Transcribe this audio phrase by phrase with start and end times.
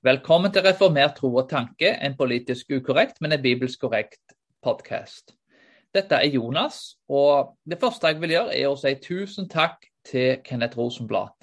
[0.00, 4.32] Velkommen til Reformert tro og tanke, en politisk ukorrekt, men en bibelsk korrekt
[4.64, 5.34] podkast.
[5.92, 10.38] Dette er Jonas, og det første jeg vil gjøre, er å si tusen takk til
[10.40, 11.34] Kenneth Rosenblad.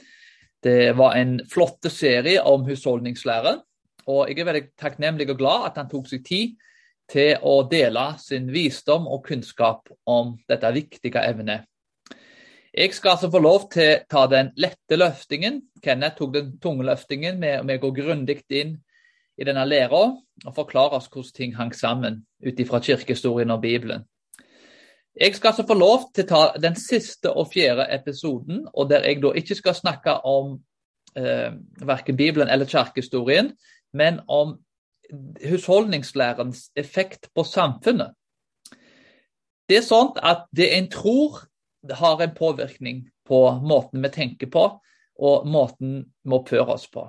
[0.65, 3.53] Det var en flott serie om husholdningslære,
[4.09, 6.57] og jeg er veldig takknemlig og glad at han tok seg tid
[7.13, 11.69] til å dele sin visdom og kunnskap om dette viktige evnet.
[12.77, 15.63] Jeg skal altså få lov til å ta den lette løftingen.
[15.81, 18.75] Kenneth tok den tunge løftingen med, går grundig inn
[19.37, 20.03] i denne læra
[20.45, 24.05] og forklare oss hvordan ting hang sammen ut ifra kirkehistorien og Bibelen.
[25.17, 29.09] Jeg skal altså få lov til å ta den siste og fjerde episoden, og der
[29.09, 30.59] jeg da ikke skal snakke om
[31.17, 33.55] eh, verken Bibelen eller kirkehistorien,
[33.93, 34.59] men om
[35.41, 38.13] husholdningslærens effekt på samfunnet.
[39.65, 41.47] Det er sånn at det en tror
[41.93, 44.65] har en påvirkning på måten vi tenker på,
[45.17, 47.07] og måten vi oppfører oss på.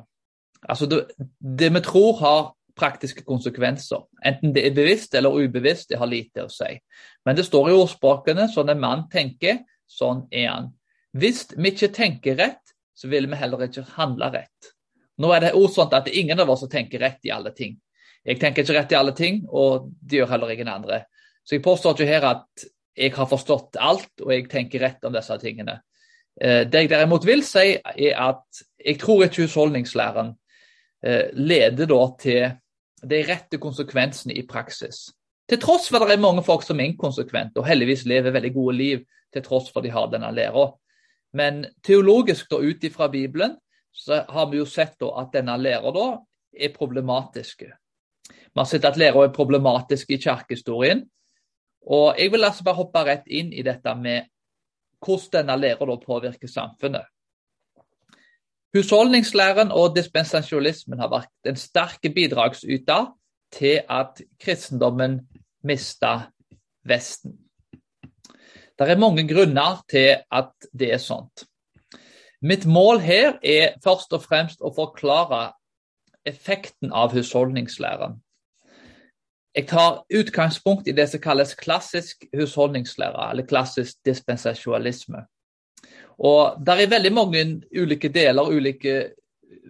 [0.68, 1.02] Altså det,
[1.38, 2.40] det, vi tror har
[2.78, 4.04] praktiske konsekvenser.
[4.26, 6.70] Enten det er bevisst eller ubevisst, det har lite å si.
[7.26, 10.72] Men det står i ordspråkene sånn en mann tenker, sånn er han.
[11.18, 14.72] Hvis vi ikke tenker rett, så vil vi heller ikke handle rett.
[15.18, 17.34] Nå er det også sånn at det er ingen av oss som tenker rett i
[17.34, 17.76] alle ting.
[18.26, 21.04] Jeg tenker ikke rett i alle ting, og det gjør heller ingen andre.
[21.46, 22.66] Så jeg påstår ikke her at
[22.98, 25.78] jeg har forstått alt, og jeg tenker rett om disse tingene.
[26.40, 30.32] Eh, det jeg derimot vil si, er at jeg tror ikke husholdningslæren
[31.04, 32.42] eh, leder da til
[33.08, 35.08] de rette konsekvensene i praksis.
[35.48, 38.52] Til tross for at det er mange folk som er inkonsekvente og heldigvis lever veldig
[38.54, 40.66] gode liv til tross for at de har denne læra.
[41.38, 43.56] Men teologisk da ut ifra Bibelen
[43.92, 46.08] så har vi jo sett da at denne læra
[46.52, 47.64] er problematisk.
[47.64, 51.06] Vi har sett at læra er problematisk i kirkehistorien.
[51.86, 54.28] Og Jeg vil altså bare hoppe rett inn i dette med
[55.04, 57.06] hvordan denne læra påvirker samfunnet.
[58.74, 63.12] Husholdningslæren og dispensasjonismen har vært en sterk bidragsyter
[63.54, 65.22] til at kristendommen
[65.64, 66.30] mista
[66.88, 67.38] Vesten.
[68.78, 71.44] Det er mange grunner til at det er sånt.
[72.40, 75.52] Mitt mål her er først og fremst å forklare
[76.28, 78.20] effekten av husholdningslæren.
[79.56, 85.24] Jeg tar utgangspunkt i det som kalles klassisk husholdningslære, eller klassisk dispensasjonalisme.
[86.18, 89.12] Og Det er veldig mange ulike deler, ulike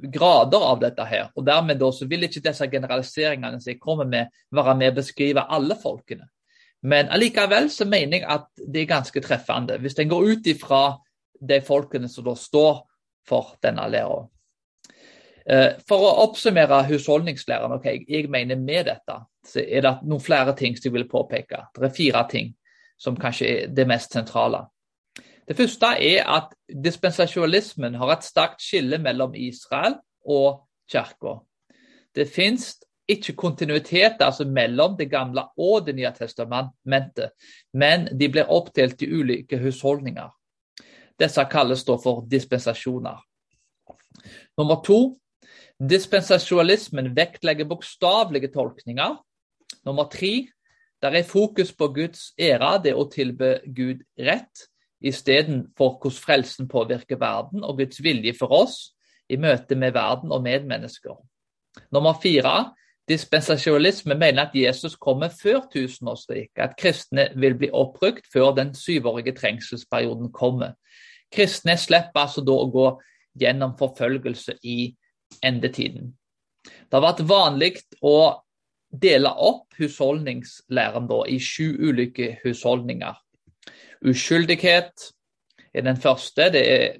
[0.02, 1.04] grader av dette.
[1.04, 5.46] her, og Dermed vil ikke disse generaliseringene som jeg kommer med, være med å beskrive
[5.48, 6.28] alle folkene.
[6.82, 10.98] Men allikevel så mener jeg at det er ganske treffende, hvis en går ut ifra
[11.40, 12.84] de folkene som da står
[13.26, 14.26] for denne læra.
[15.48, 19.14] Eh, for å oppsummere husholdningslæren, ok, jeg mener med dette,
[19.48, 21.62] så er det noen flere ting som jeg vil påpeke.
[21.78, 22.50] Det er fire ting
[23.00, 24.66] som kanskje er det mest sentrale.
[25.48, 29.96] Det første er at dispensasjonalismen har et sterkt skille mellom Israel
[30.28, 31.38] og kirka.
[32.12, 32.74] Det fins
[33.08, 37.32] ikke kontinuitet altså mellom det gamle og det nye testamentet,
[37.72, 40.28] men de blir oppdelt i ulike husholdninger.
[41.18, 43.16] Disse kalles da for dispensasjoner.
[44.58, 45.16] Nummer to,
[45.78, 49.16] dispensasjonalismen vektlegger bokstavelige tolkninger
[49.84, 50.48] Nummer tre,
[51.02, 54.66] der er fokus på Guds ære, det å tilbe Gud rett,
[55.00, 58.78] istedenfor hvordan frelsen påvirker verden og Guds vilje for oss
[59.30, 61.14] i møte med verden og medmennesker.
[61.94, 62.72] Nummer fire,
[63.08, 69.36] dispensasjonalisme mener at Jesus kommer før tusenårsriket, at kristne vil bli opprykt før den syvårige
[69.38, 70.74] trengselsperioden kommer.
[71.32, 72.88] Kristne slipper altså da å gå
[73.38, 74.80] gjennom forfølgelse i
[75.44, 76.12] endetiden.
[76.64, 77.72] Det har vært vanlig
[78.04, 78.40] å
[78.88, 83.16] dele opp husholdningslæren da, i sju ulike husholdninger.
[84.08, 85.10] Uskyldighet
[85.74, 86.48] er den første.
[86.54, 86.98] Det er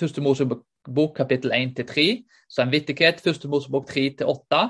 [0.00, 2.24] første Mosebok kapittel 1-3.
[2.50, 4.64] Samvittighet, første Mosebok 3-8.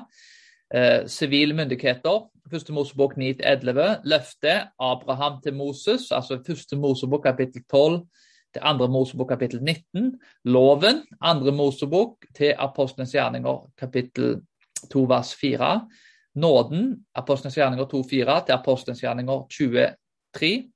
[0.70, 4.02] Eh, sivile myndigheter, første Mosebok 9-11.
[4.04, 8.04] Løfte Abraham til Moses, altså første Mosebok kapittel 12
[8.52, 10.20] til andre Mosebok kapittel 19.
[10.44, 14.40] Loven, andre Mosebok til Apostelens gjerninger kapittel
[14.92, 15.80] 2 vers 4
[16.34, 20.70] nåden, Apostelens gjerninger 2-4 til Apostelens gjerninger 23.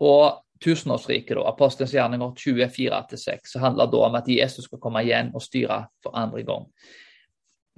[0.00, 5.42] Og tusenårsriket, da, Apostelens gjerninger 24-6, handler da om at Jesus skal komme igjen og
[5.42, 6.66] styre for andre gang.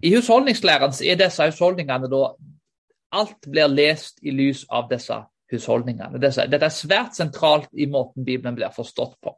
[0.03, 2.25] I husholdningslæren er disse husholdningene da
[3.13, 5.19] Alt blir lest i lys av disse
[5.53, 6.21] husholdningene.
[6.21, 9.35] Dette er svært sentralt i måten Bibelen blir forstått på.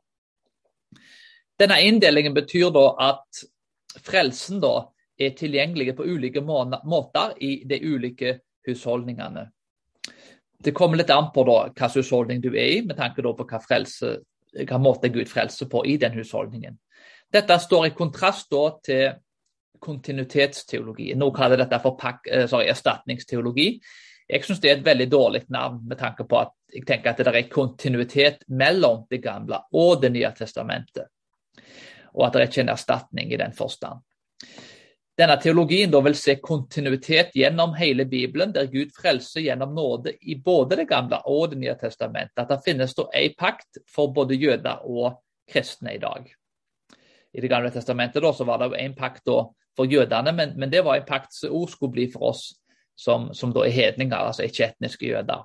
[1.58, 3.44] Denne inndelingen betyr da at
[4.02, 4.88] frelsen da
[5.18, 9.46] er tilgjengelig på ulike måter i de ulike husholdningene.
[10.64, 13.60] Det kommer litt an på da, hvilken husholdning du er i, med tanke på hva,
[13.60, 14.16] frelse,
[14.64, 16.78] hva måte Gud frelser på i den husholdningen.
[17.34, 19.04] Dette står i kontrast da, til
[19.84, 21.12] kontinuitetsteologi.
[21.18, 22.00] Nå kaller dette for
[22.30, 23.68] eh, sorry, erstatningsteologi.
[24.28, 27.20] Jeg syns det er et veldig dårlig navn med tanke på at jeg tenker at
[27.20, 31.10] det er kontinuitet mellom Det gamle og Det nye testamentet.
[32.14, 34.00] Og at det er ikke en erstatning i den forstand.
[35.14, 40.76] Denne teologien vil se kontinuitet gjennom hele Bibelen, der Gud frelser gjennom nåde i både
[40.76, 42.38] Det gamle og Det nye testamentet.
[42.38, 46.32] At det finnes da en pakt for både jøder og kristne i dag.
[47.34, 49.28] I Det gamle testamentet da, var det en pakt
[49.76, 52.54] for jødene, men, men, det var en pakt som også skulle bli for oss
[52.96, 55.44] som, som da er hedninger, altså ikke etniske jøder.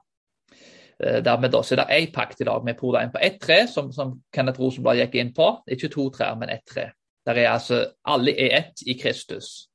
[1.04, 3.68] Eh, dermed da, så er det én pakt i dag med inn på ett tre,
[3.68, 5.52] som, som Kenneth Rosenblad gikk inn på.
[5.68, 6.90] Ikke to trær, men ett tre.
[7.26, 9.70] Der er altså alle er ett i Kristus,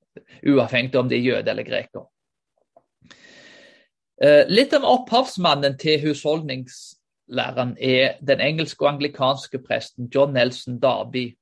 [0.46, 2.08] uavhengig om de er jøde eller greker.
[4.22, 11.32] Eh, litt om opphavsmannen til husholdningslæren er den engelske og anglikanske presten John Nelson Darby.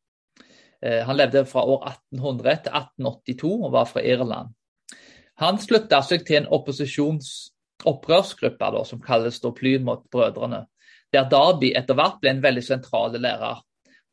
[0.82, 4.54] Eh, han levde fra år 1800 til 1882 og var fra Irland.
[5.42, 9.50] Han slutta seg til en opposisjonsopprørsgruppe da, som kalles da
[9.82, 10.60] mot brødrene,
[11.12, 13.58] der Darby etter hvert ble en veldig sentral lærer.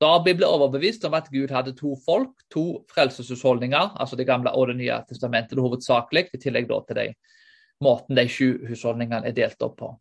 [0.01, 4.67] Darby ble overbevist om at Gud hadde to folk, to frelseshusholdninger, altså Det gamle og
[4.67, 7.13] Det nye testamentet hovedsakelig, i tillegg da til de
[7.83, 9.99] måten de sju husholdningene er delt opp på.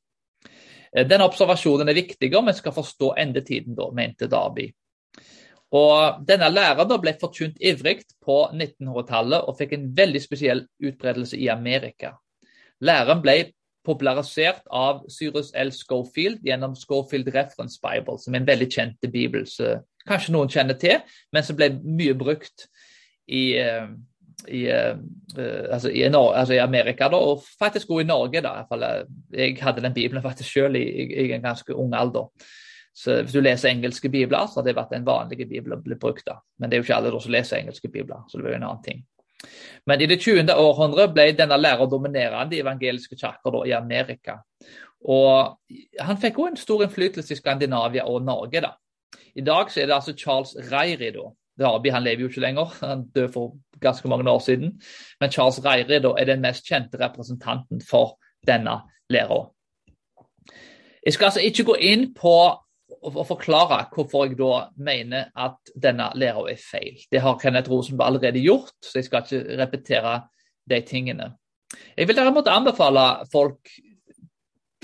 [0.96, 4.72] Eh, den observasjonen er viktig om vi skal forstå endetiden, da, mente Darby.
[5.76, 11.50] Og Denne læreren ble forkynt ivrig på 1900-tallet og fikk en veldig spesiell utbredelse i
[11.52, 12.14] Amerika.
[12.80, 13.38] Læren ble
[13.88, 15.70] popularisert av Cyrus L.
[15.72, 20.76] Schofield gjennom Schofield Reference Bible, som er en veldig kjent bibel som kanskje noen kjenner
[20.80, 22.68] til, men som ble mye brukt
[23.28, 23.88] i, eh,
[24.48, 24.96] i, uh,
[25.72, 28.40] altså i, altså i Amerika, da, og faktisk også i Norge.
[28.44, 28.54] Da.
[29.34, 30.86] Jeg hadde den bibelen faktisk selv i,
[31.26, 32.30] i en ganske ung alder.
[32.98, 36.24] Så Hvis du leser engelske bibler, så har det vært den vanlige bibelen blitt brukt.
[36.26, 36.40] da.
[36.58, 38.82] Men det er jo ikke alle som leser engelske bibler, så det blir en annen
[38.82, 39.04] ting.
[39.86, 40.50] Men i det 20.
[40.50, 44.40] århundre ble denne læreren dominerende i evangeliske kirker i Amerika.
[45.06, 45.58] Og
[46.00, 48.60] Han fikk òg en stor innflytelse i Skandinavia og Norge.
[48.60, 48.72] da.
[49.36, 51.12] I dag så er det altså Charles Reiri.
[51.12, 51.30] da.
[51.58, 54.80] Darby han lever jo ikke lenger, han døde for ganske mange år siden.
[55.20, 58.80] Men Charles Reiri da, er den mest kjente representanten for denne
[59.10, 59.50] læra.
[61.06, 62.34] Jeg skal altså ikke gå inn på
[63.08, 66.96] å forklare hvorfor jeg da mener at denne læra er feil.
[67.10, 70.14] Det har Kenneth Rosenberg allerede gjort, så jeg skal ikke repetere
[70.68, 71.32] de tingene.
[71.96, 73.72] Jeg vil derimot anbefale folk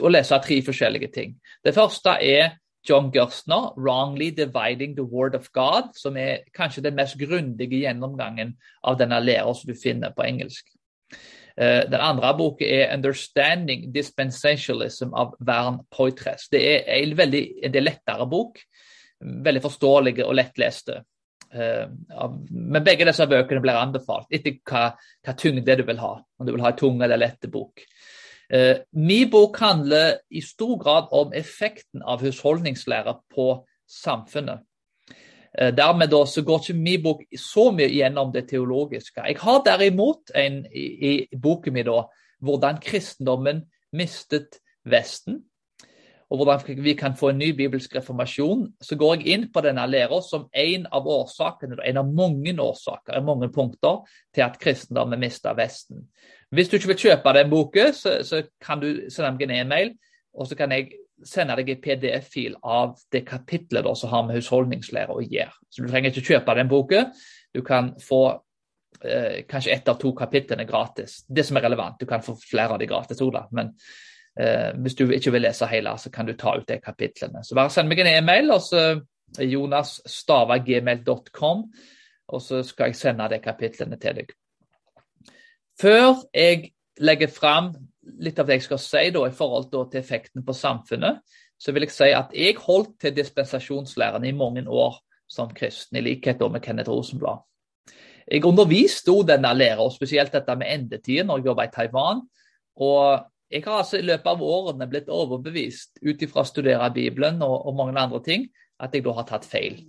[0.02, 1.34] å lese tre forskjellige ting.
[1.64, 6.94] Det første er John Gerstner, 'Wrongly Dividing the Word of God', som er kanskje den
[6.94, 10.66] mest grundige gjennomgangen av denne læra som du finner på engelsk.
[11.60, 16.48] Eh, den andre boken er 'Understanding Dispensationalism' av Vern Poitres.
[16.48, 18.58] Det er en veldig en lettere bok.
[19.20, 21.04] Veldig forståelige og lettleste.
[21.54, 21.86] Eh,
[22.50, 26.16] men begge disse bøkene blir anbefalt etter hva, hva tyngde du vil ha.
[26.38, 27.84] Om du vil ha en tung eller lett bok.
[28.54, 33.46] Uh, min bok handler i stor grad om effekten av husholdningslære på
[33.88, 34.60] samfunnet.
[35.58, 39.22] Eh, dermed da, så går ikke min bok så mye gjennom det teologiske.
[39.22, 42.04] Jeg har derimot en i, i boken min da,
[42.44, 43.64] hvordan kristendommen
[43.94, 45.38] mistet Vesten,
[46.28, 48.66] og hvordan vi kan få en ny bibelsk reformasjon.
[48.82, 53.20] Så går jeg inn på denne læra som en av årsakene, en av mange årsaker,
[53.22, 54.02] mange punkter,
[54.34, 56.08] til at kristendommen mista Vesten.
[56.50, 59.94] Hvis du ikke vil kjøpe den boken, så, så kan du sende meg en e-mail,
[60.34, 60.90] og så kan jeg
[61.22, 65.52] sende deg en PDF-fil av det kapitlet som har med husholdningslære å gjøre.
[65.70, 67.04] Så Du trenger ikke kjøpe den boken.
[67.54, 68.40] Du kan få
[69.04, 71.24] eh, kanskje ett av to kapitlene gratis.
[71.28, 72.00] Det som er relevant.
[72.00, 73.66] Du kan få flere av de gratis òg, men
[74.38, 77.44] eh, hvis du ikke vil lese hele, så kan du ta ut de kapitlene.
[77.44, 79.00] Så bare send meg en e-mail, og så
[79.40, 81.64] jonasstavagmail.com,
[82.28, 84.28] og så skal jeg sende de kapitlene til deg.
[85.80, 87.72] Før jeg legger fram
[88.20, 91.22] litt av det jeg skal si da, i forhold da, til effekten på samfunnet,
[91.60, 94.98] så vil jeg si at jeg holdt til dispensasjonslæren i mange år
[95.30, 97.44] som kristen, i likhet med Kenneth Rosenblad.
[98.24, 102.22] Jeg underviste også denne læra, spesielt dette med endetiden når jeg jobba i Taiwan.
[102.80, 107.42] Og jeg har altså i løpet av årene blitt overbevist ut ifra å studere Bibelen
[107.44, 108.48] og, og, mange andre ting,
[108.80, 109.82] at jeg da har tatt feil.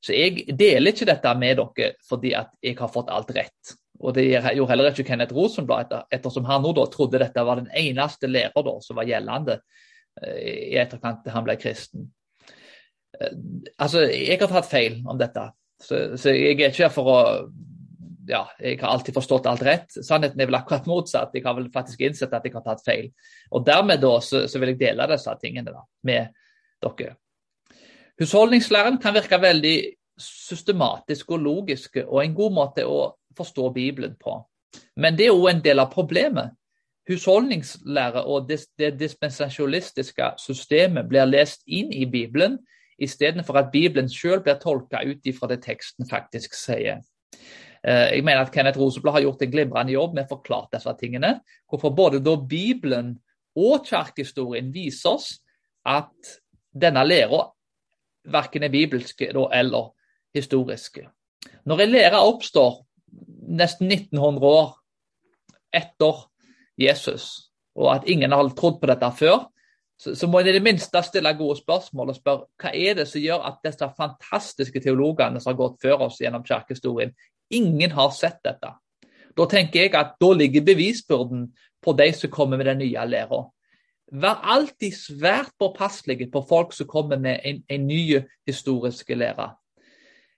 [0.00, 3.74] Så jeg deler ikke dette med dere fordi at jeg har fått alt rett.
[4.00, 7.60] Og det gjorde heller ikke Kenneth Rosenblad, etter, ettersom han nå da trodde dette var
[7.60, 9.58] den eneste lærer da, som var gjeldende
[10.22, 10.38] eh,
[10.72, 12.06] i etterkant til han ble kristen.
[13.20, 13.34] Eh,
[13.76, 17.18] altså, Jeg har tatt feil om dette, så, så jeg er ikke her for å
[18.30, 19.94] ja, jeg har alltid forstått alt rett.
[20.06, 21.32] Sannheten er vel akkurat motsatt.
[21.34, 23.08] Jeg har vel faktisk innsett at jeg har tatt feil.
[23.50, 26.28] Og Dermed da, så, så vil jeg dele disse tingene da, med
[26.84, 27.16] dere.
[28.20, 29.76] Husholdningslæren kan virke veldig
[30.20, 33.00] systematisk og logisk, og en god måte å
[33.36, 34.40] forstå Bibelen på.
[34.96, 36.54] Men det er òg en del av problemet.
[37.10, 42.58] Husholdningslære og det, dispensasjonistiske systemet blir lest inn i Bibelen,
[43.00, 47.00] istedenfor at Bibelen selv blir tolka ut ifra det teksten faktisk sier.
[47.82, 50.94] Eh, jeg mener at Kenneth Roseblad har gjort en glimrende jobb med å forklare disse
[51.00, 51.38] tingene.
[51.70, 53.14] Hvorfor både da Bibelen
[53.56, 55.32] og kirkehistorien viser oss
[55.88, 56.36] at
[56.70, 57.46] denne læra
[58.30, 59.90] verken er bibelske eller
[60.36, 61.08] historiske.
[61.64, 62.84] Når en lære oppstår
[63.50, 64.74] nesten 1900 år
[65.74, 66.26] etter
[66.80, 69.46] Jesus, og at ingen har trodd på dette før,
[70.00, 73.04] så, så må en i det minste stille gode spørsmål og spørre hva er det
[73.10, 77.12] som gjør at disse fantastiske teologene som har gått før oss gjennom kirkehistorien,
[77.52, 78.72] ingen har sett dette.
[79.36, 81.50] Da tenker jeg at da ligger bevisbyrden
[81.84, 83.44] på de som kommer med den nye læra.
[84.10, 89.52] Vær alltid svært påpasselige på folk som kommer med en, en ny historisk lære.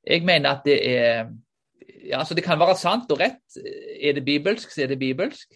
[0.04, 1.30] Jeg mener at det er
[2.08, 3.42] ja, altså Det kan være sant og rett.
[4.00, 5.54] Er det bibelsk, så er det bibelsk.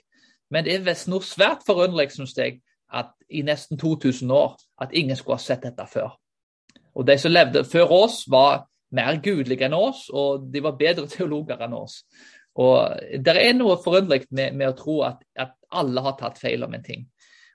[0.51, 2.61] Men det er noe svært forunderlig, syns jeg,
[2.93, 6.15] at i nesten 2000 år at ingen skulle ha sett dette før.
[6.95, 11.09] Og De som levde før oss, var mer gudelige enn oss, og de var bedre
[11.13, 12.03] teologer enn oss.
[12.57, 16.63] Og Det er noe forunderlig med, med, å tro at, at, alle har tatt feil
[16.63, 17.03] om en ting.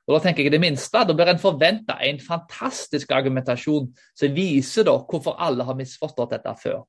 [0.07, 3.87] Og Da tenker jeg det minste, da bør en forvente en fantastisk argumentasjon
[4.19, 6.81] som viser da hvorfor alle har misforstått dette før.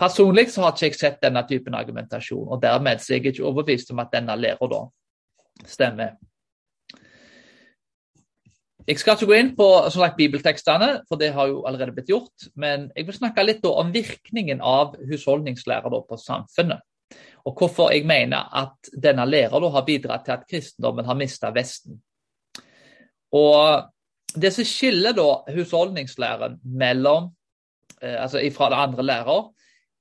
[0.00, 3.48] Personlig så har ikke jeg sett denne typen argumentasjon, og dermed så er jeg ikke
[3.50, 4.84] overbevist om at denne lærer da
[5.68, 6.14] stemmer.
[8.88, 12.48] Jeg skal ikke gå inn på sagt, bibeltekstene, for det har jo allerede blitt gjort.
[12.58, 16.80] Men jeg vil snakke litt om virkningen av husholdningslære på samfunnet.
[17.46, 22.00] Og hvorfor jeg mener at denne læra har bidratt til at kristendommen har mista Vesten.
[23.32, 23.90] Og
[24.30, 27.32] Det som skiller da husholdningslæren mellom,
[28.00, 29.48] eh, altså fra andre lærer,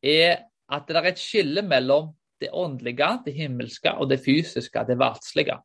[0.02, 4.98] er at det er et skille mellom det åndelige, det himmelske, og det fysiske, det
[5.00, 5.58] verdslige.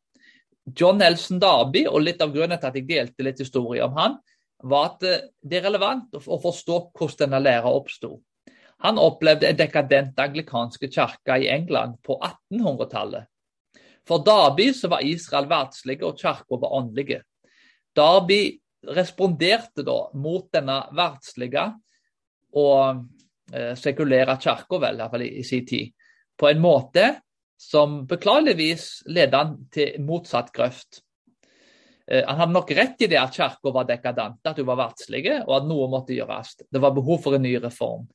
[0.65, 4.17] John Nelson Darby, og litt av grunnen til at jeg delte litt historie om han,
[4.65, 5.05] var at
[5.45, 8.15] det er relevant å forstå hvordan denne læra oppsto.
[8.83, 13.29] Han opplevde en dekadent anglikanske kirke i England på 1800-tallet.
[14.05, 17.21] For Darby så var Israel verdslige og kirka var åndelige.
[17.95, 18.57] Darby
[18.95, 21.69] responderte da mot denne verdslige
[22.55, 23.05] og
[23.51, 25.91] sekulære kirka, vel, iallfall i, i sin tid,
[26.39, 27.03] på en måte
[27.61, 31.01] som beklageligvis ledet han til motsatt grøft.
[32.11, 35.25] Eh, han hadde nok rett i det at kirka var dekadant, at hun var verdslig,
[35.45, 36.55] og at noe måtte gjøres.
[36.69, 38.05] Det var behov for en ny reform.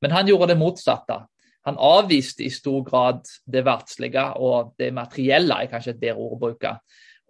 [0.00, 1.20] Men han gjorde det motsatte.
[1.64, 6.36] Han avviste i stor grad det verdslige og det materielle, er kanskje et bedre ord
[6.36, 6.74] å bruke,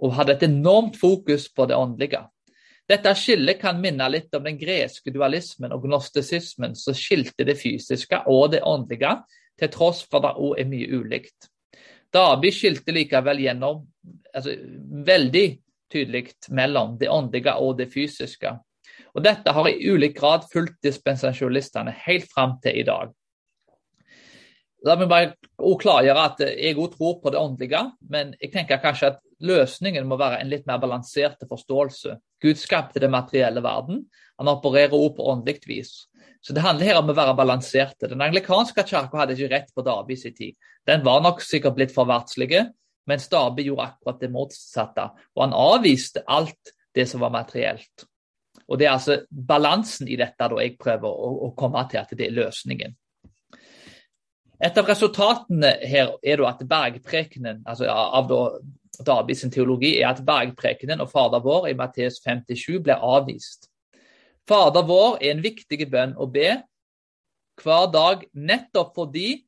[0.03, 2.25] og hadde et enormt fokus på det åndelige.
[2.89, 8.21] Dette skillet kan minne litt om den greske dualismen og gnostisismen som skilte det fysiske
[8.29, 9.17] og det åndelige,
[9.57, 11.49] til tross for det òg er mye ulikt.
[12.15, 13.81] Daby skilte likevel gjennom
[14.35, 14.55] altså,
[15.07, 15.47] veldig
[15.91, 18.53] tydelig mellom det åndelige og det fysiske.
[19.15, 23.13] Og Dette har i ulik grad fulgt dispensasjonistene helt fram til i dag.
[24.85, 27.81] La meg bare klargjøre at jeg òg tror på det åndelige,
[28.13, 32.19] men jeg tenker kanskje at løsningen må være en litt mer balansert forståelse.
[32.45, 34.05] Gud skapte den materielle verden.
[34.39, 35.93] Han opererer også på åndelig vis.
[36.45, 38.11] Så det handler her om å være balanserte.
[38.11, 40.57] Den anglikanske kirka hadde ikke rett på Darby sin tid.
[40.85, 42.67] Den var nok sikkert blitt for verdslige,
[43.09, 45.07] mens Dabi gjorde akkurat det motsatte.
[45.37, 48.05] Og han avviste alt det som var materielt.
[48.69, 52.13] Og Det er altså balansen i dette da jeg prøver å, å komme til at
[52.17, 52.95] det er løsningen.
[54.65, 58.31] Et av resultatene her er da at bergprekenen, altså av
[59.03, 63.71] da sin teologi, er at bergprekenen og Fader vår i Matteus 57 ble avvist.
[64.49, 66.63] Fader vår er en viktig bønn å be
[67.63, 69.45] hver dag, nettopp fordi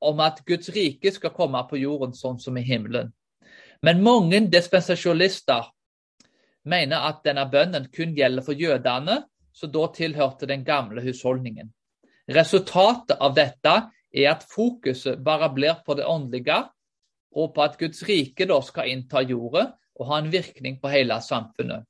[0.00, 3.12] om at Guds rike skal komme på jorden sånn som i himmelen.
[3.82, 5.68] Men mange dispensasjonister
[6.66, 9.22] mener at denne bønnen kun gjelder for jødene,
[9.56, 11.70] som da tilhørte den gamle husholdningen.
[12.28, 13.74] Resultatet av dette
[14.16, 16.64] er at fokuset bare blir på det åndelige,
[17.36, 19.66] og på at Guds rike da skal innta jorda
[19.96, 21.84] og ha en virkning på hele samfunnet.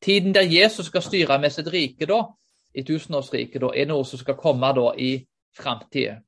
[0.00, 2.22] Tiden der Jesus skal styre med sitt rike, da,
[2.74, 5.12] i tusenårsriket, er noe som skal komme da i
[5.56, 6.20] framtida.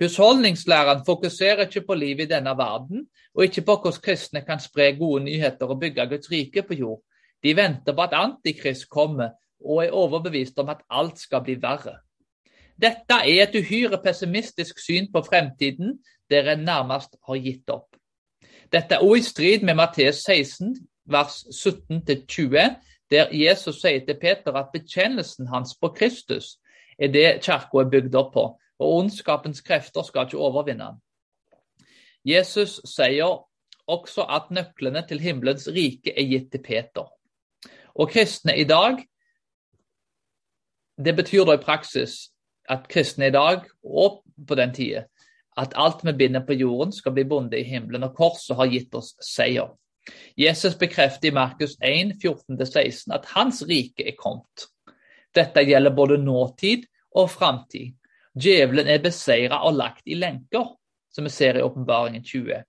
[0.00, 4.92] Husholdningslæren fokuserer ikke på livet i denne verden, og ikke på hvordan kristne kan spre
[4.98, 7.00] gode nyheter og bygge Guds rike på jord.
[7.42, 12.03] De venter på at Antikrist kommer, og er overbevist om at alt skal bli verre.
[12.80, 15.98] Dette er et uhyre pessimistisk syn på fremtiden,
[16.30, 17.96] dere nærmest har gitt opp.
[18.72, 20.74] Dette er også i strid med Matteus 16,
[21.06, 22.74] vers 17-20,
[23.10, 26.56] der Jesus sier til Peter at bekjennelsen hans på Kristus
[26.98, 28.44] er det kirka er bygd opp på.
[28.78, 30.96] og ondskapens krefter skal ikke overvinne han.
[32.26, 33.36] Jesus sier
[33.86, 37.06] også at nøklene til himmelens rike er gitt til Peter.
[37.94, 39.04] Og kristne i dag
[41.04, 42.33] Det betyr da i praksis
[42.70, 45.04] at kristne i dag, og på den tida,
[45.56, 48.94] at alt vi binder på jorden, skal bli bundet i himmelen, og korset har gitt
[48.94, 49.70] oss seier.
[50.36, 54.66] Jesus bekrefter i Markus 1, 14-16 at hans rike er kommet.
[55.34, 56.84] Dette gjelder både nåtid
[57.16, 57.94] og framtid.
[58.34, 60.74] Djevelen er beseira og lagt i lenker,
[61.14, 62.62] som vi ser i Åpenbaringen 20.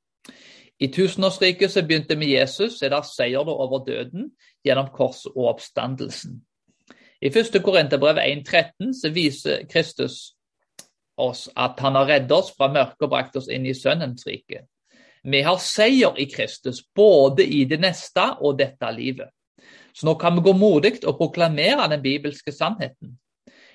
[0.80, 4.30] I tusenårsriket som begynte med Jesus, er det seier over døden
[4.66, 6.42] gjennom korset og oppstandelsen.
[7.26, 7.64] I 1.
[7.64, 10.36] Korinterbrev 1,13 så viser Kristus
[11.18, 14.68] oss at han har reddet oss fra mørket og brakt oss inn i Sønnens rike.
[15.26, 19.32] Vi har seier i Kristus, både i det neste og dette livet.
[19.96, 23.16] Så nå kan vi gå modig og proklamere den bibelske sannheten.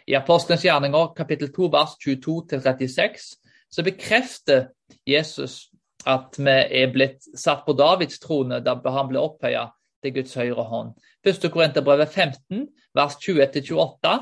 [0.06, 3.26] I Apostelens gjerninger kapittel 2 vers 22-36
[3.70, 4.68] så bekrefter
[5.06, 5.72] Jesus
[6.06, 9.66] at vi er blitt satt på Davids trone da han ble opphøya
[10.04, 10.94] til Guds høyre hånd.
[11.26, 11.50] 1.
[11.52, 14.14] Korinterbrevet 15, vers 20-28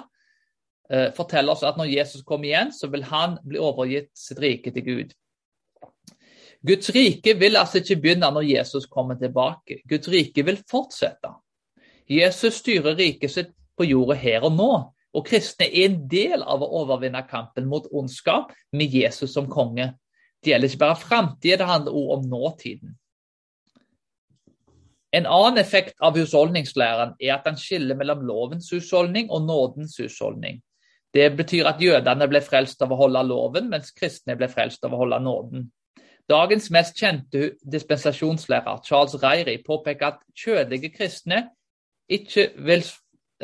[0.90, 4.72] eh, forteller oss at når Jesus kommer igjen, så vil han bli overgitt sitt rike
[4.74, 5.16] til Gud.
[6.66, 9.78] Guds rike vil altså ikke begynne når Jesus kommer tilbake.
[9.88, 11.30] Guds rike vil fortsette.
[12.10, 14.72] Jesus styrer riket sitt på jorda her og nå,
[15.14, 19.92] og kristne er en del av å overvinne kampen mot ondskap med Jesus som konge.
[20.42, 22.96] Det gjelder ikke bare framtida, det handler også om nåtiden.
[25.12, 30.60] En annen effekt av husholdningslæren er at den skiller mellom lovens husholdning og nådens husholdning.
[31.14, 34.92] Det betyr at jødene ble frelst av å holde loven, mens kristne ble frelst av
[34.92, 35.68] å holde nåden.
[36.28, 41.46] Dagens mest kjente dispensasjonslærer, Charles Reiri, påpeker at kjødelige kristne
[42.12, 42.84] ikke vil,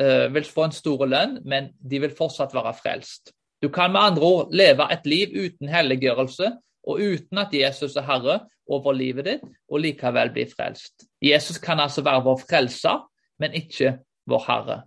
[0.01, 3.33] uh, vil få en stor lønn, men de vil fortsatt være frelst.
[3.61, 6.51] Du kan med andre ord leve et liv uten helliggjørelse
[6.85, 8.39] og uten at Jesus er herre
[8.69, 11.07] over livet ditt, og likevel bli frelst.
[11.21, 13.03] Jesus kan altså være vår frelser,
[13.41, 13.97] men ikke
[14.29, 14.77] vår herre.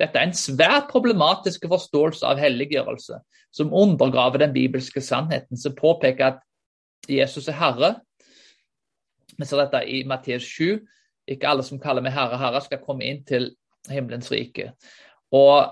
[0.00, 3.18] Dette er en svært problematisk forståelse av helliggjørelse,
[3.54, 6.40] som undergraver den bibelske sannheten, som påpeker at
[7.10, 7.92] Jesus er herre.
[9.36, 10.80] Vi ser dette i Matteus 7.
[11.30, 13.52] Ikke alle som kaller meg herre, herre, skal komme inn til
[13.90, 14.72] himmelens rike.
[15.34, 15.70] Og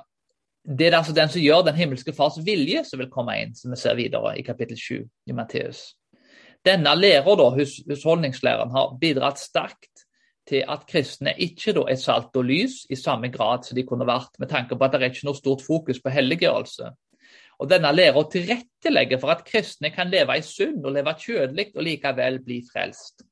[0.65, 3.73] det er altså den som gjør den himmelske fars vilje, som vil komme inn, som
[3.73, 5.95] vi ser videre i kapittel 7 i Matteus.
[6.67, 10.05] Denne lærer, da, hus, husholdningslæren, har bidratt sterkt
[10.51, 14.09] til at kristne ikke da, er salt og lys i samme grad som de kunne
[14.09, 16.91] vært, med tanke på at det er ikke noe stort fokus på helliggjørelse.
[17.61, 21.85] Og Denne lærer tilrettelegger for at kristne kan leve i synd og leve kjødelig og
[21.85, 23.25] likevel bli frelst.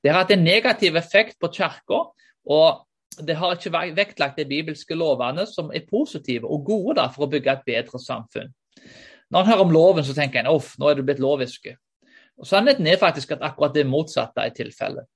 [0.00, 2.06] Det har hatt en negativ effekt på kirka,
[2.48, 2.84] og
[3.18, 7.30] det har ikke vektlagt de bibelske lovene som er positive og gode da, for å
[7.30, 8.52] bygge et bedre samfunn.
[9.30, 11.76] Når en hører om loven, så tenker en uff, nå er det blitt loviske.
[12.40, 15.06] Og Sannheten er faktisk at akkurat det motsatte er tilfellet.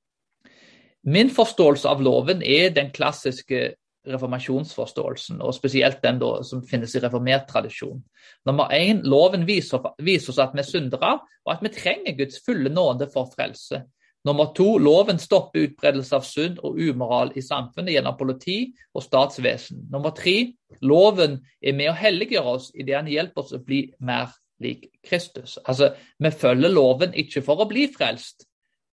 [1.05, 3.75] Min forståelse av loven er den klassiske
[4.09, 8.03] reformasjonsforståelsen, og spesielt den da, som finnes i reformert tradisjon.
[8.49, 12.43] Nummer én, loven viser, viser oss at vi er syndere, og at vi trenger Guds
[12.45, 13.81] fulle nåde for frelse.
[14.25, 18.57] Nummer to, loven stopper utbredelse av synd og umoral i samfunnet gjennom politi
[18.97, 19.83] og statsvesen.
[19.93, 24.33] Nummer tre, loven er med å helliggjøre oss idet han hjelper oss å bli mer
[24.65, 25.59] lik Kristus.
[25.69, 28.47] Altså, Vi følger loven ikke for å bli frelst.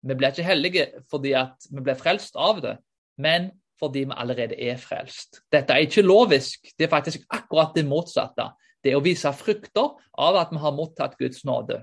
[0.06, 1.34] Vi blir ikke hellige fordi
[1.70, 2.76] vi blir frelst av det,
[3.18, 5.42] men fordi vi allerede er frelst.
[5.52, 8.52] Dette er ikke lovisk, det er faktisk akkurat det motsatte.
[8.84, 11.82] Det er å vise frukter av at vi har mottatt Guds nåde.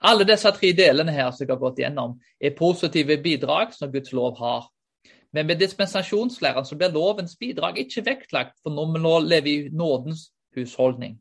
[0.00, 4.14] Alle disse tre delene her som jeg har gått gjennom, er positive bidrag som Guds
[4.16, 4.68] lov har.
[5.32, 9.68] Men med dispensasjonslæren så blir lovens bidrag ikke vektlagt, for når vi nå lever i
[9.72, 11.18] nådens husholdning.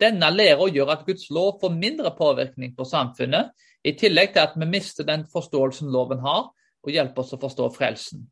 [0.00, 3.52] Denne læra gjør at Guds lov får mindre påvirkning på samfunnet,
[3.84, 6.50] i tillegg til at vi mister den forståelsen loven har,
[6.82, 8.26] og hjelper oss å forstå frelsen.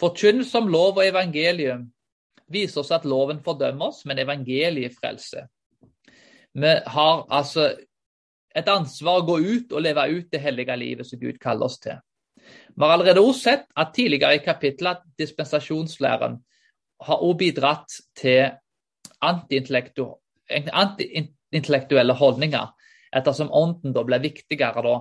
[0.00, 1.86] Forkynnelse om lov og evangelium
[2.50, 5.46] viser oss at loven fordømmer oss, men evangeliet frelser.
[6.52, 7.68] Vi har altså
[8.56, 11.78] et ansvar å gå ut og leve ut det hellige livet som Gud kaller oss
[11.82, 11.96] til.
[12.74, 16.44] Vi har allerede også sett at tidligere i kapitlet dispensasjonslæren
[17.06, 18.50] har også bidratt til
[19.20, 22.66] antiintellektuelle holdninger,
[23.16, 24.96] ettersom ånden da ble viktigere da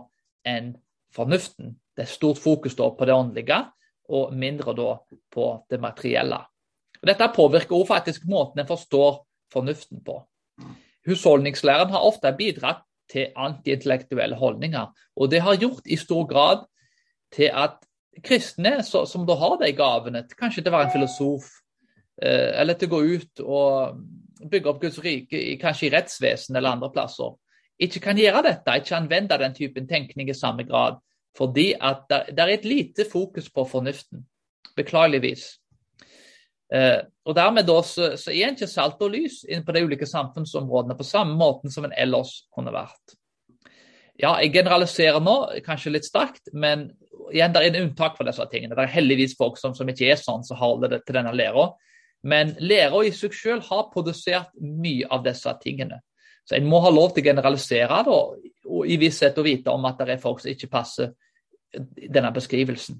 [0.50, 0.76] enn
[1.16, 1.80] fornuften.
[1.96, 3.60] Det er stort fokus da på det åndelige,
[4.10, 4.98] og mindre da
[5.34, 6.40] på det materielle.
[7.00, 10.16] Og dette påvirker også faktisk måten en forstår fornuften på.
[11.08, 14.90] Husholdningslæren har ofte bidratt til antiintellektuelle holdninger.
[15.18, 16.66] Og det har gjort i stor grad
[17.34, 17.80] til at
[18.26, 21.50] kristne som da har de gavene, kanskje til å være en filosof,
[22.22, 26.76] eh, eller til å gå ut og bygge opp Guds rike kanskje i rettsvesen eller
[26.76, 27.36] andre plasser,
[27.80, 31.00] ikke kan gjøre dette, ikke anvende den typen tenkning i samme grad,
[31.38, 34.26] fordi at det er et lite fokus på fornuften,
[34.76, 35.59] beklageligvis.
[36.74, 39.84] Eh, og Dermed da, så, så er en ikke salt og lys inn på de
[39.86, 43.16] ulike samfunnsområdene på samme måten som en ellers kunne vært.
[44.20, 46.90] Ja, jeg generaliserer nå, kanskje litt sterkt, men
[47.32, 48.76] igjen, det er en unntak for disse tingene.
[48.76, 51.70] Det er heldigvis folk som, som ikke er sånn, som holder det til denne læra.
[52.28, 56.02] Men læra i seg selv har produsert mye av disse tingene.
[56.44, 58.18] Så en må ha lov til å generalisere da,
[58.70, 61.14] og i visshet å vite om at det er folk som ikke passer
[61.72, 62.98] denne beskrivelsen.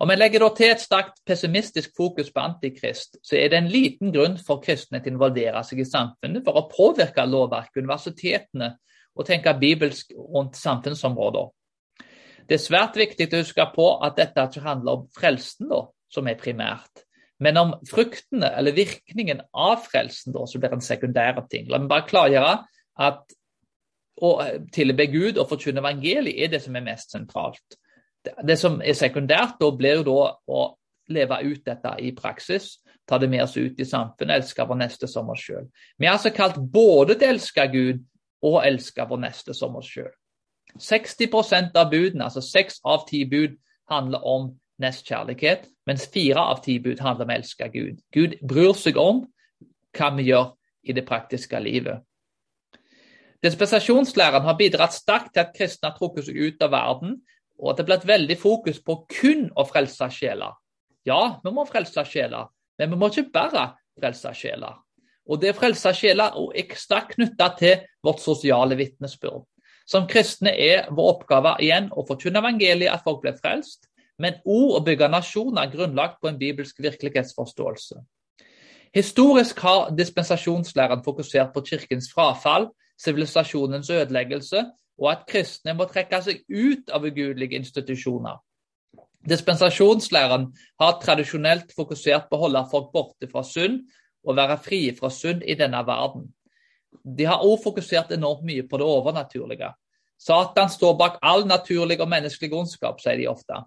[0.00, 4.12] Om en legger til et sterkt pessimistisk fokus på antikrist, så er det en liten
[4.12, 8.74] grunn for kristne til å involvere seg i samfunnet for å påvirke lovverket, universitetene
[9.16, 11.48] og tenke bibelsk rundt samfunnsområder.
[12.46, 15.80] Det er svært viktig å huske på at dette ikke handler om frelsen, da,
[16.12, 17.06] som er primært,
[17.42, 21.66] men om fruktene eller virkningen av frelsen, da, som blir en sekundær ting.
[21.72, 22.52] La meg bare klargjøre
[23.08, 23.36] at
[24.24, 24.30] å
[24.72, 27.80] tilbe Gud og forkynne evangeliet er det som er mest sentralt.
[28.46, 30.66] Det, som er sekundært, da blir jo da å
[31.12, 32.76] leve ut dette i praksis.
[33.06, 35.68] Ta det med oss ut i samfunnet, elske vår neste som oss sjøl.
[35.98, 38.02] Vi er altså kalt både til å elske Gud
[38.46, 40.10] og elske vår neste som oss sjøl.
[40.82, 43.54] 60% av budene, altså seks av ti bud,
[43.88, 44.50] handler om
[44.82, 48.02] nestkjærlighet, mens fire av ti bud handler om å elske Gud.
[48.12, 49.22] Gud bryr seg om
[49.96, 50.50] hva vi gjør
[50.86, 52.02] i det praktiske livet.
[53.44, 57.18] Dispensasjonslæren har bidratt sterkt til at kristne har trukket seg ut av verden,
[57.58, 60.54] og at det blir et veldig fokus på kun å frelse sjeler.
[61.06, 63.66] Ja, vi må frelse sjeler, men vi må ikke bare
[63.96, 64.76] frelse sjeler.
[65.26, 69.44] Og det å frelse sjeler er ekstra knytta til vårt sosiale vitnesbyrd.
[69.86, 73.86] Som kristne er vår oppgave igjen å forkynne evangeliet, at folk blir frelst,
[74.18, 78.00] men ord å bygge nasjoner grunnlagt på en bibelsk virkelighetsforståelse.
[78.96, 84.62] Historisk har dispensasjonslæren fokusert på kirkens frafall, sivilisasjonens ødeleggelse
[84.98, 88.38] og at kristne må trekke seg ut av ugudelige institusjoner.
[89.26, 90.46] Dispensasjonslæren
[90.80, 93.82] har tradisjonelt fokusert på å holde folk borte fra synd
[94.26, 96.28] og være frie fra synd i denne verden.
[97.02, 99.72] De har også fokusert enormt mye på det overnaturlige.
[100.18, 103.58] Satan står bak all naturlig og menneskelig ondskap, sier de ofte.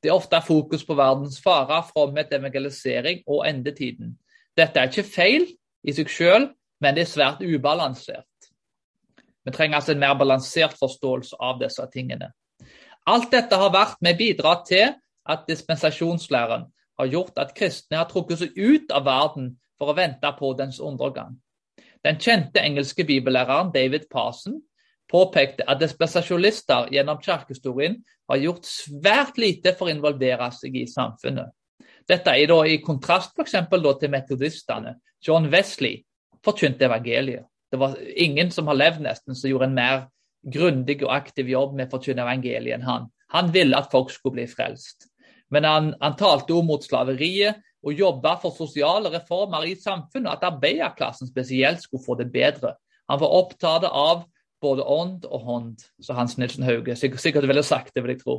[0.00, 4.14] Det er ofte fokus på verdens farer, fromhet, evangelisering og endetiden.
[4.56, 5.44] Dette er ikke feil
[5.84, 8.29] i seg selv, men det er svært ubalansert.
[9.52, 12.30] Trenger altså en mer balansert forståelse av disse tingene.
[13.10, 14.94] Alt dette har vært med bidrag til
[15.30, 16.66] at dispensasjonslæren
[17.00, 20.80] har gjort at kristne har trukket seg ut av verden for å vente på dens
[20.80, 21.38] undergang.
[22.04, 24.60] Den kjente engelske bibellæreren David Parson
[25.10, 27.98] påpekte at dispensasjonister gjennom kirkehistorien
[28.30, 31.50] har gjort svært lite for å involvere seg i samfunnet.
[32.08, 34.96] Dette er da i kontrast for eksempel, til metodistene.
[35.22, 36.00] John Wesley
[36.44, 37.49] forkynte evangeliet.
[37.70, 40.02] Det var ingen som har levd nesten som gjorde en mer
[40.42, 43.08] grundig og aktiv jobb med å forkynne evangeliet enn han.
[43.30, 45.06] Han ville at folk skulle bli frelst.
[45.50, 50.46] Men han, han talte om mot slaveriet og jobba for sosiale reformer i samfunnet, at
[50.50, 52.74] arbeiderklassen spesielt skulle få det bedre.
[53.10, 54.26] Han var opptatt av
[54.60, 58.36] både ånd og hånd, så Hans Nilsen Hauge sikkert, ville sagt det, vil jeg tro.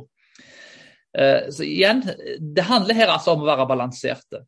[1.12, 2.04] Uh, så igjen,
[2.40, 4.44] Det handler her altså om å være balanserte.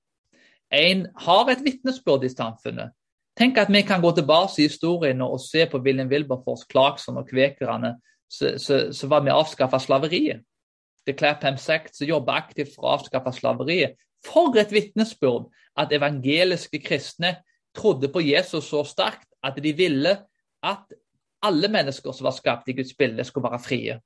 [0.73, 2.95] En har et vitnesbyrd i samfunnet.
[3.35, 7.29] Tenk at vi kan gå tilbake i historien og se på William Wilberforce, Clarkson og
[7.29, 7.97] kvekerne
[8.31, 10.43] som var med å avskaffe slaveriet.
[11.07, 13.99] The Clapham Sect som jobber aktivt for å avskaffe slaveriet.
[14.25, 17.37] For et vitnesbyrd at evangeliske kristne
[17.77, 20.15] trodde på Jesus så sterkt at de ville
[20.65, 20.95] at
[21.45, 23.99] alle mennesker som var skapt i Guds bilde, skulle være frie.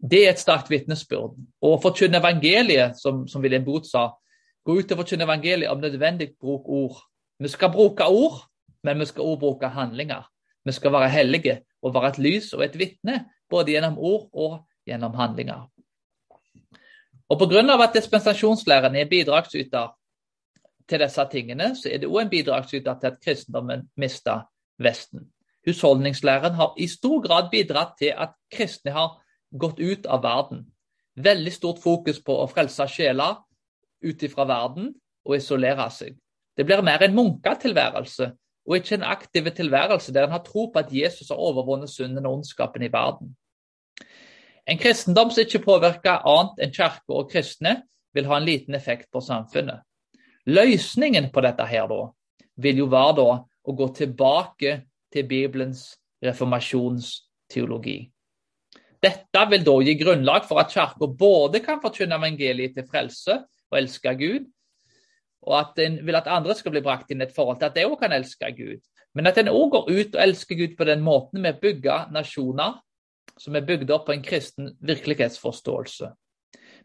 [0.00, 1.34] Det er et sterkt vitnesbyrd.
[1.60, 4.06] Å forkynne evangeliet, som, som William Booth sa,
[4.64, 7.00] gå ut og forkynne evangeliet, om nødvendig bruk ord.
[7.40, 8.42] Vi skal bruke ord,
[8.84, 10.26] men vi skal også bruke handlinger.
[10.64, 14.58] Vi skal være hellige og være et lys og et vitne, både gjennom ord og
[14.86, 15.66] gjennom handlinger.
[17.30, 17.82] Og Pga.
[17.82, 19.88] at dispensasjonslæren er bidragsyter
[20.88, 24.40] til disse tingene, så er det òg en bidragsyter til at kristendommen mister
[24.78, 25.30] Vesten.
[25.66, 29.20] Husholdningslæren har i stor grad bidratt til at kristne har
[29.58, 30.64] gått ut av verden.
[31.16, 33.36] Veldig stort fokus på å frelse sjeler
[34.02, 36.16] ut ifra verden og isolere seg.
[36.56, 38.32] Det blir mer en munketilværelse
[38.66, 42.26] og ikke en aktiv tilværelse der en har tro på at Jesus har overvunnet synden
[42.26, 43.36] og ondskapen i verden.
[44.68, 47.82] En kristendom som ikke påvirker annet enn kirke og kristne,
[48.14, 49.82] vil ha en liten effekt på samfunnet.
[50.46, 52.00] Løsningen på dette her da,
[52.56, 54.72] vil jo være da å gå tilbake
[55.12, 55.84] til Bibelens
[56.24, 57.98] reformasjonsteologi.
[59.00, 63.38] Dette vil da gi grunnlag for at Kirka både kan forkynne evangeliet til frelse
[63.70, 64.48] og elske Gud,
[65.42, 67.76] og at en vil at andre skal bli brakt inn i et forhold til at
[67.76, 68.80] de òg kan elske Gud.
[69.14, 72.14] Men at en òg går ut og elsker Gud på den måten vi bygger bygge
[72.14, 72.78] nasjoner
[73.40, 76.10] som er bygd opp på en kristen virkelighetsforståelse.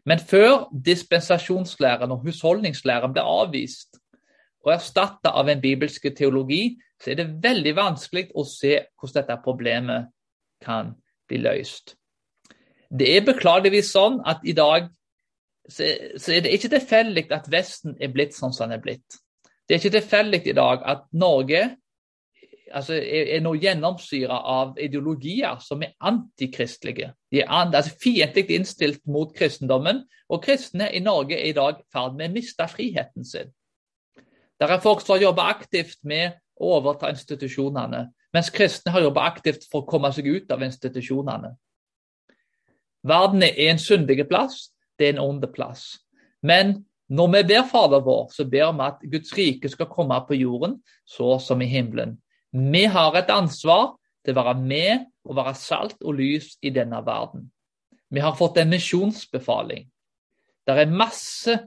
[0.06, 3.98] Men før dispensasjonslæren og husholdningslæren blir avvist
[4.64, 9.38] og erstatta av en bibelsk teologi, så er det veldig vanskelig å se hvordan dette
[9.44, 10.08] problemet
[10.64, 10.94] kan
[11.28, 11.96] bli løst.
[12.90, 14.88] Det er beklageligvis sånn at i dag
[15.68, 19.18] så, er det ikke tilfeldig at Vesten er blitt sånn som den er blitt.
[19.66, 21.62] Det er ikke tilfeldig i dag at Norge
[22.72, 27.12] altså, er, er nå gjennomsyra av ideologier som er antikristelige.
[27.32, 31.80] De er an, altså, fiendtlig innstilt mot kristendommen, og kristne i Norge er i dag
[31.80, 33.52] i ferd med å miste friheten sin.
[34.60, 39.26] Der er folk som har jobba aktivt med å overta institusjonene, mens kristne har jobba
[39.28, 41.52] aktivt for å komme seg ut av institusjonene.
[43.06, 45.98] Verden er en syndig plass, det er en ond plass.
[46.42, 50.38] Men når vi ber Fader vår, så ber vi at Guds rike skal komme på
[50.38, 52.16] jorden, så som i himmelen.
[52.52, 57.02] Vi har et ansvar til å være med og være salt og lys i denne
[57.06, 57.50] verden.
[58.10, 59.86] Vi har fått en misjonsbefaling.
[60.66, 61.58] Det er masse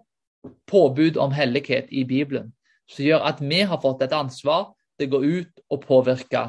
[0.67, 2.53] påbud om hellighet i Bibelen
[2.89, 6.45] som gjør at vi har fått et ansvar til å gå ut og påvirke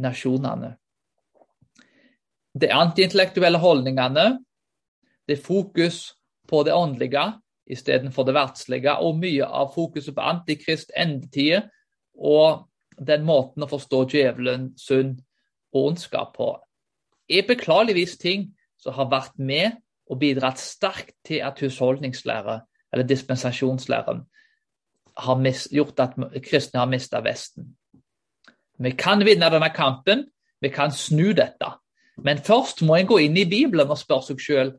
[0.00, 0.74] nasjonene
[2.54, 4.26] de antiintellektuelle holdningene,
[5.28, 6.14] det er fokus
[6.48, 7.24] på det åndelige
[7.70, 11.68] istedenfor det verdslige, og mye av fokuset på antikrist, endetider
[12.14, 12.66] og
[12.98, 15.22] den måten å forstå djevelen, synd
[15.74, 16.50] og ondskap på,
[17.28, 22.60] er beklageligvis ting som har vært med og bidratt sterkt til at husholdningslære,
[22.92, 24.20] eller dispensasjonslæren,
[25.16, 27.72] har gjort at kristne har mista Vesten.
[28.78, 30.26] Vi kan vinne denne kampen,
[30.60, 31.70] vi kan snu dette.
[32.18, 34.72] Men først må en gå inn i Bibelen og spørre seg sjøl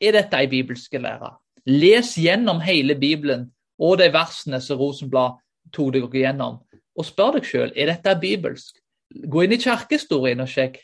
[0.00, 1.34] er dette ei bibelske lære.
[1.66, 5.40] Les gjennom hele Bibelen og de versene som Rosenblad
[5.74, 6.60] tok deg gjennom,
[6.96, 8.78] og spør deg sjøl er dette bibelsk.
[9.10, 10.78] Gå inn i kirkehistorien og sjekk.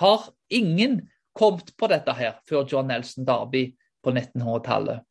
[0.00, 1.00] Har ingen
[1.36, 3.70] kommet på dette her før John Nelson Darby
[4.04, 5.02] på 1900-tallet?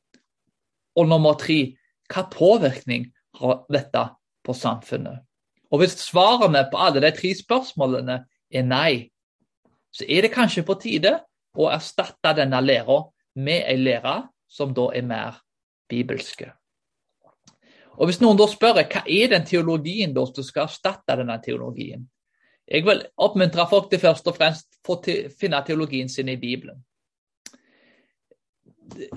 [0.99, 1.75] Og nummer tre,
[2.11, 3.09] hva påvirkning
[3.39, 4.05] har dette
[4.43, 5.21] på samfunnet?
[5.69, 9.09] Og Hvis svarene på alle de tre spørsmålene er nei,
[9.93, 11.13] så er det kanskje på tide
[11.57, 13.03] å erstatte denne læra
[13.35, 14.15] med en lære
[14.49, 15.41] som da er mer
[15.89, 16.51] bibelske.
[17.99, 22.07] Og Hvis noen da spør hva er den teologien da som skal erstatte denne teologien,
[22.69, 24.99] jeg vil oppmuntre folk til først og fremst å
[25.39, 26.77] finne teologien sin i Bibelen.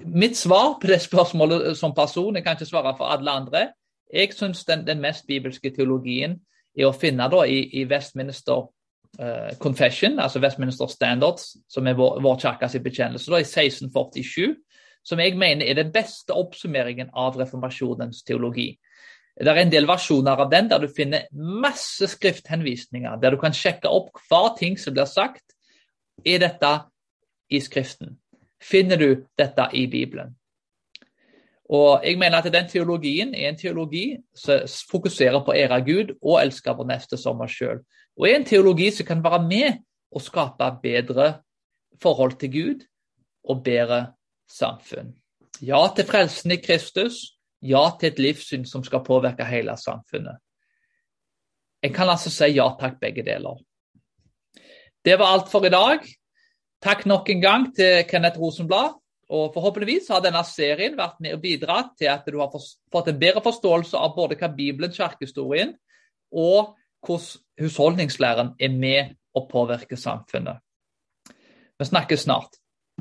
[0.05, 3.67] Mitt svar på det spørsmålet som person, jeg kan ikke svare for alle andre,
[4.13, 6.37] jeg syns den, den, mest bibelske teologien
[6.77, 8.67] er å finne da i, i Westminster
[9.21, 14.55] uh, Confession, altså Westminster Standards, som er vår, vår kirkes bekjennelse, da, i 1647,
[15.05, 18.71] som jeg mener er den beste oppsummeringen av reformasjonens teologi.
[19.33, 23.55] Det er en del versjoner av den der du finner masse skrifthenvisninger, der du kan
[23.57, 25.57] sjekke opp hva ting som blir sagt.
[26.25, 26.73] Er dette
[27.51, 28.19] i Skriften?
[28.63, 30.37] Finner du dette i Bibelen?
[31.73, 36.43] Og jeg mener at Den teologien er en teologi som fokuserer på ære Gud og
[36.43, 37.81] elske vår neste som oss sjøl
[38.19, 41.29] og er en teologi som kan være med å skape bedre
[42.03, 42.87] forhold til Gud
[43.49, 44.05] og bedre
[44.51, 45.15] samfunn.
[45.63, 50.41] Ja til frelsen i Kristus, ja til et livssyn som skal påvirke hele samfunnet.
[51.83, 53.59] En kan altså si ja takk, begge deler.
[55.03, 56.05] Det var alt for i dag.
[56.83, 58.99] Takk nok en gang til Kenneth Rosenblad.
[59.33, 63.19] Og Forhåpentligvis har denne serien vært med å bidra til at du har fått en
[63.19, 65.73] bedre forståelse av både hva Bibelen, kirkehistorien
[66.37, 70.63] og hvordan husholdningslæren er med å påvirke samfunnet.
[71.79, 72.62] Vi snakkes snart.